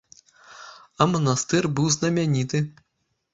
А 1.03 1.07
манастыр 1.11 1.63
быў 1.75 1.87
знамяніты. 1.97 2.63